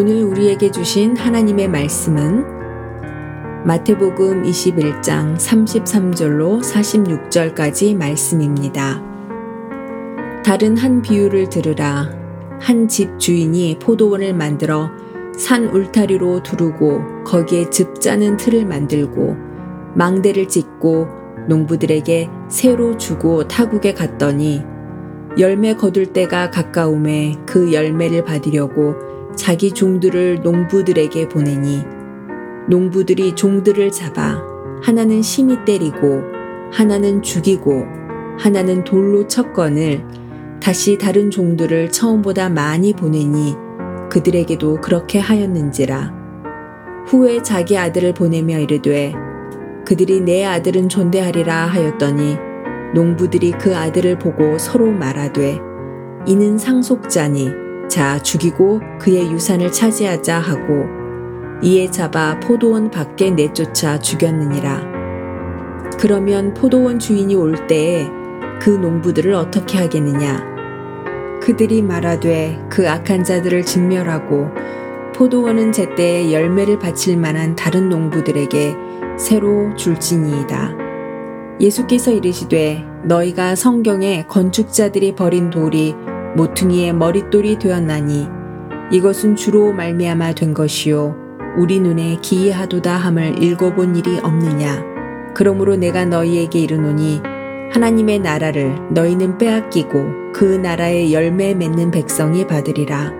오늘 0.00 0.24
우리에게 0.24 0.70
주신 0.70 1.14
하나님의 1.14 1.68
말씀은 1.68 2.42
마태복음 3.66 4.44
21장 4.44 5.36
33절로 5.36 6.62
46절까지 6.62 7.94
말씀입니다. 7.94 9.02
다른 10.42 10.78
한 10.78 11.02
비유를 11.02 11.50
들으라. 11.50 12.08
한 12.58 12.88
집 12.88 13.18
주인이 13.18 13.78
포도원을 13.78 14.32
만들어 14.32 14.90
산 15.36 15.64
울타리로 15.66 16.44
두르고 16.44 17.24
거기에 17.24 17.68
즙 17.68 18.00
짜는 18.00 18.38
틀을 18.38 18.64
만들고 18.64 19.36
망대를 19.96 20.48
짓고 20.48 21.08
농부들에게 21.46 22.30
새로 22.48 22.96
주고 22.96 23.46
타국에 23.46 23.92
갔더니 23.92 24.62
열매 25.38 25.74
거둘 25.74 26.06
때가 26.06 26.50
가까움에 26.50 27.36
그 27.44 27.74
열매를 27.74 28.24
받으려고 28.24 29.09
자기 29.36 29.72
종들을 29.72 30.40
농부들에게 30.42 31.28
보내니 31.28 31.82
농부들이 32.68 33.34
종들을 33.34 33.90
잡아 33.90 34.42
하나는 34.82 35.22
심히 35.22 35.64
때리고 35.64 36.22
하나는 36.72 37.22
죽이고 37.22 37.86
하나는 38.38 38.84
돌로 38.84 39.26
쳤건을 39.26 40.04
다시 40.62 40.98
다른 40.98 41.30
종들을 41.30 41.90
처음보다 41.90 42.48
많이 42.48 42.92
보내니 42.92 43.54
그들에게도 44.10 44.80
그렇게 44.80 45.18
하였는지라. 45.18 46.20
후에 47.06 47.42
자기 47.42 47.76
아들을 47.76 48.14
보내며 48.14 48.58
이르되 48.58 49.12
그들이 49.86 50.20
내 50.20 50.44
아들은 50.44 50.88
존대하리라 50.88 51.66
하였더니 51.66 52.36
농부들이 52.94 53.52
그 53.52 53.76
아들을 53.76 54.18
보고 54.18 54.58
서로 54.58 54.90
말하되 54.90 55.58
이는 56.26 56.58
상속자니 56.58 57.69
자 57.90 58.20
죽이고 58.20 58.80
그의 59.00 59.32
유산을 59.32 59.72
차지하자 59.72 60.38
하고 60.38 60.86
이에 61.60 61.90
잡아 61.90 62.38
포도원 62.38 62.88
밖에 62.88 63.32
내쫓아 63.32 63.98
죽였느니라. 63.98 64.90
그러면 65.98 66.54
포도원 66.54 67.00
주인이 67.00 67.34
올 67.34 67.66
때에 67.66 68.06
그 68.62 68.70
농부들을 68.70 69.34
어떻게 69.34 69.78
하겠느냐? 69.78 70.40
그들이 71.42 71.82
말하되 71.82 72.60
그 72.70 72.88
악한 72.88 73.24
자들을 73.24 73.64
진멸하고 73.64 74.50
포도원은 75.16 75.72
제때에 75.72 76.32
열매를 76.32 76.78
바칠 76.78 77.16
만한 77.16 77.56
다른 77.56 77.88
농부들에게 77.88 78.76
새로 79.18 79.74
줄지니이다. 79.74 80.76
예수께서 81.60 82.12
이르시되 82.12 82.84
너희가 83.02 83.56
성경에 83.56 84.24
건축자들이 84.28 85.16
버린 85.16 85.50
돌이 85.50 85.94
모퉁이의 86.36 86.92
머릿돌이 86.94 87.58
되었나니 87.58 88.28
이것은 88.92 89.36
주로 89.36 89.72
말미암아 89.72 90.34
된 90.34 90.54
것이요 90.54 91.16
우리 91.58 91.80
눈에 91.80 92.18
기이하도다 92.22 92.96
함을 92.96 93.42
읽어본 93.42 93.96
일이 93.96 94.18
없느냐. 94.20 94.84
그러므로 95.34 95.76
내가 95.76 96.04
너희에게 96.04 96.60
이르노니 96.60 97.20
하나님의 97.72 98.20
나라를 98.20 98.76
너희는 98.90 99.38
빼앗기고 99.38 100.32
그 100.32 100.44
나라의 100.44 101.12
열매 101.12 101.54
맺는 101.54 101.90
백성이 101.90 102.46
받으리라. 102.46 103.12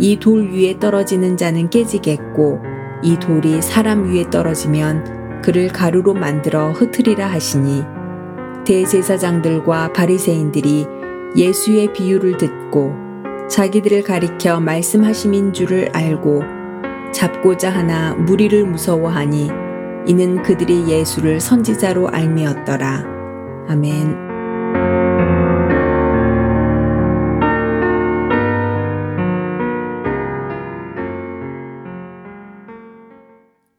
이 0.00 0.18
돌 0.18 0.50
위에 0.50 0.78
떨어지는 0.80 1.36
자는 1.36 1.70
깨지겠고 1.70 2.60
이 3.02 3.16
돌이 3.18 3.62
사람 3.62 4.10
위에 4.10 4.28
떨어지면 4.30 5.40
그를 5.42 5.68
가루로 5.68 6.14
만들어 6.14 6.72
흩으리라 6.72 7.26
하시니. 7.28 7.84
대제사장들과 8.64 9.92
바리새인들이 9.92 10.86
예수의 11.36 11.92
비유를 11.92 12.36
듣고 12.36 12.92
자기들을 13.48 14.04
가리켜 14.04 14.60
말씀하심인 14.60 15.52
줄을 15.52 15.88
알고 15.92 16.42
잡고자 17.12 17.70
하나 17.70 18.14
무리를 18.14 18.64
무서워하니 18.64 19.48
이는 20.06 20.42
그들이 20.42 20.88
예수를 20.88 21.40
선지자로 21.40 22.08
알미었더라. 22.08 23.04
아멘. 23.68 24.24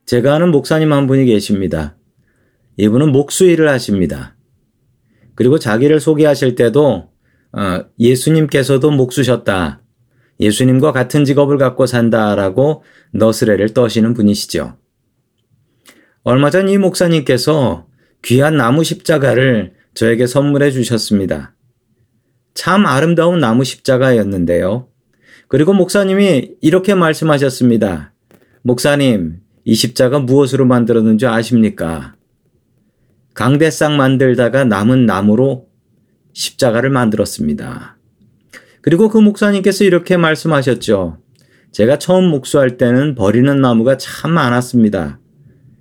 제가 0.06 0.36
아는 0.36 0.52
목사님 0.52 0.94
한 0.94 1.08
분이 1.08 1.26
계십니다. 1.26 1.96
이분은 2.78 3.12
목수일을 3.12 3.68
하십니다. 3.70 4.36
그리고 5.36 5.58
자기를 5.58 6.00
소개하실 6.00 6.56
때도 6.56 6.86
어, 6.86 7.15
예수님께서도 8.00 8.92
목수셨다. 8.92 9.82
예수님과 10.40 10.92
같은 10.92 11.24
직업을 11.24 11.58
갖고 11.58 11.86
산다라고 11.86 12.84
너스레를 13.14 13.74
떠시는 13.74 14.14
분이시죠. 14.14 14.78
얼마 16.24 16.50
전 16.50 16.68
이 16.68 16.78
목사님께서 16.78 17.88
귀한 18.24 18.58
나무 18.58 18.84
십자가를 18.84 19.74
저에게 19.94 20.28
선물해 20.28 20.72
주셨습니다. 20.72 21.56
참 22.54 22.86
아름다운 22.86 23.40
나무 23.40 23.64
십자가였는데요. 23.64 24.88
그리고 25.48 25.74
목사님이 25.74 26.56
이렇게 26.62 26.96
말씀하셨습니다. 26.96 28.14
목사님, 28.64 29.42
이 29.64 29.76
십자가 29.76 30.20
무엇으로 30.20 30.66
만들었는지 30.66 31.28
아십니까? 31.28 32.16
강대상 33.36 33.96
만들다가 33.96 34.66
남은 34.66 35.06
나무로 35.06 35.68
십자가를 36.36 36.90
만들었습니다. 36.90 37.98
그리고 38.82 39.10
그 39.10 39.18
목사님께서 39.18 39.84
이렇게 39.84 40.18
말씀하셨죠. 40.18 41.18
제가 41.72 41.98
처음 41.98 42.26
목수할 42.26 42.78
때는 42.78 43.16
버리는 43.16 43.60
나무가 43.60 43.98
참 43.98 44.32
많았습니다. 44.32 45.20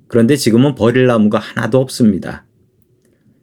그런데 0.09 0.37
지금은 0.37 0.75
버릴 0.75 1.06
나무가 1.06 1.38
하나도 1.38 1.81
없습니다. 1.81 2.47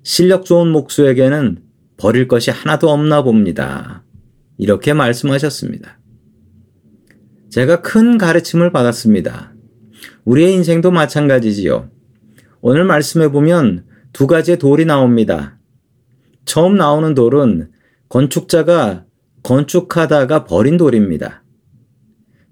실력 0.03 0.45
좋은 0.45 0.69
목수에게는 0.69 1.61
버릴 1.97 2.27
것이 2.27 2.49
하나도 2.49 2.89
없나 2.89 3.21
봅니다. 3.23 4.03
이렇게 4.57 4.93
말씀하셨습니다. 4.93 5.99
제가 7.49 7.81
큰 7.81 8.17
가르침을 8.17 8.71
받았습니다. 8.71 9.53
우리의 10.23 10.53
인생도 10.53 10.91
마찬가지지요. 10.91 11.89
오늘 12.61 12.85
말씀해 12.85 13.29
보면 13.29 13.85
두 14.13 14.27
가지의 14.27 14.57
돌이 14.57 14.85
나옵니다. 14.85 15.57
처음 16.45 16.75
나오는 16.75 17.13
돌은 17.13 17.71
건축자가 18.09 19.05
건축하다가 19.43 20.43
버린 20.45 20.77
돌입니다. 20.77 21.43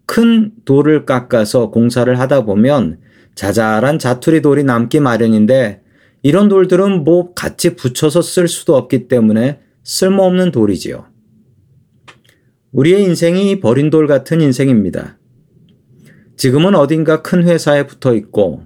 큰 0.06 0.52
돌을 0.66 1.06
깎아서 1.06 1.70
공사를 1.70 2.20
하다 2.20 2.46
보면 2.46 3.00
자잘한 3.36 4.00
자투리 4.00 4.42
돌이 4.42 4.64
남기 4.64 5.00
마련인데 5.00 5.84
이런 6.24 6.50
돌들은 6.50 7.04
뭐 7.04 7.34
같이 7.34 7.76
붙여서 7.76 8.22
쓸 8.22 8.48
수도 8.48 8.76
없기 8.76 9.08
때문에 9.08 9.60
쓸모없는 9.84 10.52
돌이지요. 10.52 11.06
우리의 12.72 13.04
인생이 13.04 13.60
버린 13.60 13.90
돌 13.90 14.08
같은 14.08 14.42
인생입니다. 14.42 15.18
지금은 16.38 16.76
어딘가 16.76 17.22
큰 17.22 17.44
회사에 17.44 17.86
붙어 17.86 18.16
있고 18.16 18.64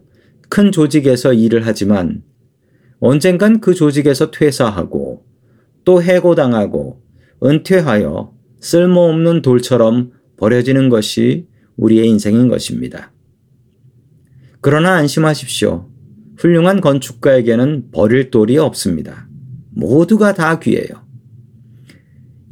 큰 0.49 0.71
조직에서 0.71 1.33
일을 1.33 1.65
하지만 1.65 2.23
언젠간 2.99 3.59
그 3.59 3.73
조직에서 3.73 4.31
퇴사하고 4.31 5.02
또 5.85 6.01
해고당하고 6.01 7.01
은퇴하여 7.43 8.33
쓸모없는 8.59 9.41
돌처럼 9.41 10.11
버려지는 10.37 10.89
것이 10.89 11.47
우리의 11.77 12.07
인생인 12.07 12.47
것입니다. 12.47 13.11
그러나 14.61 14.95
안심하십시오. 14.95 15.89
훌륭한 16.37 16.81
건축가에게는 16.81 17.91
버릴 17.91 18.31
돌이 18.31 18.57
없습니다. 18.57 19.27
모두가 19.71 20.33
다 20.33 20.59
귀해요. 20.59 21.03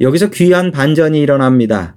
여기서 0.00 0.30
귀한 0.30 0.70
반전이 0.70 1.20
일어납니다. 1.20 1.96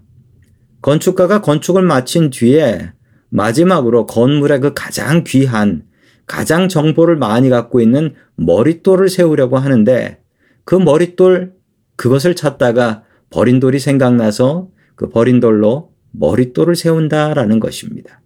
건축가가 0.82 1.42
건축을 1.42 1.82
마친 1.82 2.30
뒤에 2.30 2.92
마지막으로 3.30 4.06
건물의 4.06 4.60
그 4.62 4.74
가장 4.74 5.24
귀한 5.26 5.84
가장 6.26 6.70
정보를 6.70 7.18
많이 7.18 7.50
갖고 7.50 7.82
있는 7.82 8.14
머릿돌을 8.36 9.10
세우려고 9.10 9.58
하는데 9.58 10.20
그 10.66 10.76
머릿돌 10.76 11.54
그것을 11.96 12.36
찾다가 12.36 13.04
버린 13.30 13.60
돌이 13.60 13.80
생각나서 13.80 14.70
그 14.96 15.10
버린 15.10 15.40
돌로 15.40 15.94
머릿돌을 16.12 16.76
세운다라는 16.76 17.60
것입니다. 17.60 18.22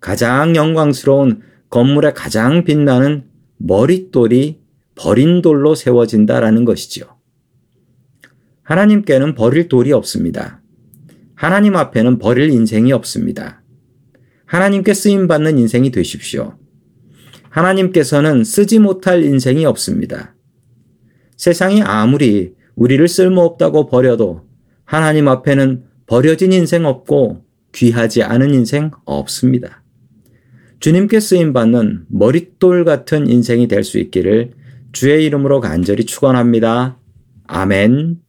가장 0.00 0.54
영광스러운 0.54 1.42
건물의 1.70 2.14
가장 2.14 2.64
빛나는 2.64 3.24
머릿돌이 3.56 4.60
버린 4.94 5.42
돌로 5.42 5.74
세워진다라는 5.74 6.64
것이지요. 6.64 7.06
하나님께는 8.62 9.34
버릴 9.34 9.68
돌이 9.68 9.92
없습니다. 9.92 10.62
하나님 11.34 11.76
앞에는 11.76 12.18
버릴 12.18 12.50
인생이 12.50 12.92
없습니다. 12.92 13.62
하나님께 14.46 14.94
쓰임 14.94 15.26
받는 15.26 15.58
인생이 15.58 15.90
되십시오. 15.90 16.56
하나님께서는 17.48 18.44
쓰지 18.44 18.78
못할 18.78 19.24
인생이 19.24 19.64
없습니다. 19.64 20.33
세상이 21.36 21.82
아무리 21.82 22.54
우리를 22.76 23.06
쓸모없다고 23.06 23.86
버려도 23.86 24.42
하나님 24.84 25.28
앞에는 25.28 25.84
버려진 26.06 26.52
인생 26.52 26.84
없고 26.84 27.44
귀하지 27.74 28.22
않은 28.22 28.52
인생 28.54 28.90
없습니다. 29.04 29.82
주님께 30.80 31.18
쓰임 31.20 31.52
받는 31.52 32.04
머릿돌 32.08 32.84
같은 32.84 33.28
인생이 33.28 33.68
될 33.68 33.84
수 33.84 33.98
있기를 33.98 34.52
주의 34.92 35.24
이름으로 35.24 35.60
간절히 35.60 36.04
축원합니다. 36.04 36.98
아멘. 37.46 38.23